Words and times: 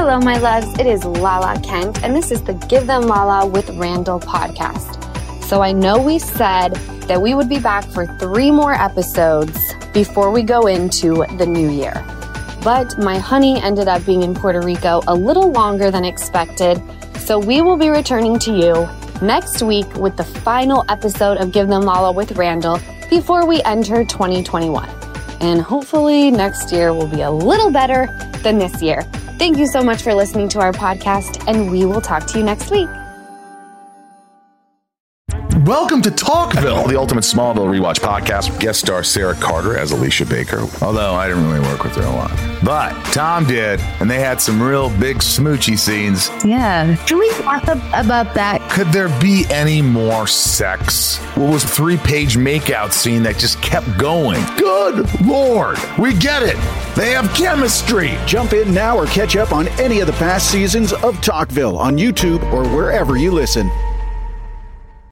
Hello, 0.00 0.20
my 0.20 0.38
loves. 0.38 0.78
It 0.78 0.86
is 0.86 1.04
Lala 1.04 1.60
Kent, 1.60 2.04
and 2.04 2.14
this 2.14 2.30
is 2.30 2.40
the 2.40 2.54
Give 2.54 2.86
Them 2.86 3.02
Lala 3.02 3.44
with 3.44 3.68
Randall 3.70 4.20
podcast. 4.20 5.02
So 5.42 5.60
I 5.60 5.72
know 5.72 6.00
we 6.00 6.20
said 6.20 6.74
that 7.08 7.20
we 7.20 7.34
would 7.34 7.48
be 7.48 7.58
back 7.58 7.84
for 7.84 8.06
three 8.18 8.52
more 8.52 8.74
episodes 8.74 9.58
before 9.92 10.30
we 10.30 10.44
go 10.44 10.68
into 10.68 11.26
the 11.36 11.44
new 11.44 11.68
year. 11.68 11.94
But 12.62 12.96
my 13.00 13.18
honey 13.18 13.60
ended 13.60 13.88
up 13.88 14.06
being 14.06 14.22
in 14.22 14.36
Puerto 14.36 14.60
Rico 14.60 15.02
a 15.08 15.14
little 15.16 15.50
longer 15.50 15.90
than 15.90 16.04
expected, 16.04 16.80
so 17.18 17.36
we 17.36 17.60
will 17.60 17.76
be 17.76 17.88
returning 17.88 18.38
to 18.38 18.56
you 18.56 18.88
next 19.20 19.62
week 19.62 19.92
with 19.96 20.16
the 20.16 20.24
final 20.24 20.84
episode 20.88 21.38
of 21.38 21.50
Give 21.50 21.66
Them 21.66 21.82
Lala 21.82 22.12
with 22.12 22.38
Randall 22.38 22.78
before 23.10 23.46
we 23.46 23.64
enter 23.64 24.04
2021. 24.04 24.88
And 25.40 25.60
hopefully 25.60 26.30
next 26.30 26.70
year 26.70 26.94
will 26.94 27.08
be 27.08 27.22
a 27.22 27.30
little 27.32 27.72
better 27.72 28.06
than 28.44 28.60
this 28.60 28.80
year. 28.80 29.04
Thank 29.38 29.56
you 29.56 29.68
so 29.68 29.84
much 29.84 30.02
for 30.02 30.14
listening 30.14 30.48
to 30.50 30.58
our 30.58 30.72
podcast, 30.72 31.44
and 31.46 31.70
we 31.70 31.86
will 31.86 32.00
talk 32.00 32.26
to 32.26 32.38
you 32.38 32.44
next 32.44 32.72
week. 32.72 32.88
Welcome 35.64 36.02
to 36.02 36.10
Talkville. 36.10 36.88
The 36.88 36.98
Ultimate 36.98 37.24
Smallville 37.24 37.68
Rewatch 37.68 38.00
Podcast. 38.00 38.58
Guest 38.58 38.80
star 38.80 39.04
Sarah 39.04 39.34
Carter 39.34 39.76
as 39.78 39.92
Alicia 39.92 40.24
Baker. 40.26 40.66
Although 40.82 41.14
I 41.14 41.28
didn't 41.28 41.46
really 41.46 41.60
work 41.60 41.84
with 41.84 41.94
her 41.96 42.02
a 42.02 42.10
lot. 42.10 42.30
But 42.64 42.94
Tom 43.12 43.44
did, 43.46 43.78
and 44.00 44.10
they 44.10 44.18
had 44.18 44.40
some 44.40 44.60
real 44.62 44.88
big 44.98 45.18
smoochy 45.18 45.78
scenes. 45.78 46.30
Yeah. 46.44 46.96
Can 47.06 47.18
we 47.18 47.30
talk 47.34 47.62
about 47.64 48.34
that? 48.34 48.57
Could 48.78 48.92
there 48.92 49.08
be 49.18 49.44
any 49.50 49.82
more 49.82 50.28
sex? 50.28 51.16
What 51.34 51.50
was 51.50 51.64
three 51.64 51.96
page 51.96 52.36
makeout 52.36 52.92
scene 52.92 53.24
that 53.24 53.36
just 53.36 53.60
kept 53.60 53.98
going? 53.98 54.40
Good 54.56 55.20
Lord. 55.26 55.78
We 55.98 56.14
get 56.14 56.44
it. 56.44 56.54
They 56.94 57.10
have 57.10 57.28
chemistry. 57.34 58.16
Jump 58.24 58.52
in 58.52 58.72
now 58.72 58.96
or 58.96 59.06
catch 59.06 59.34
up 59.34 59.50
on 59.50 59.66
any 59.80 59.98
of 59.98 60.06
the 60.06 60.12
past 60.12 60.52
seasons 60.52 60.92
of 60.92 61.16
Talkville 61.16 61.76
on 61.76 61.96
YouTube 61.96 62.40
or 62.52 62.68
wherever 62.68 63.16
you 63.16 63.32
listen. 63.32 63.68